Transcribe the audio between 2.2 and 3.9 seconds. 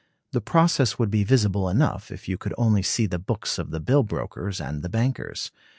you could only see the books of the